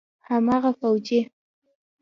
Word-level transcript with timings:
هماغه 0.27 0.71
فوجي. 0.79 1.19